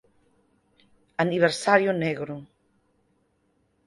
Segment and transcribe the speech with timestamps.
[1.23, 2.35] Aniversario negro